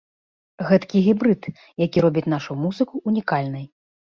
[0.69, 1.43] Гэткі гібрыд,
[1.85, 3.65] які робіць нашу музыку унікальнай.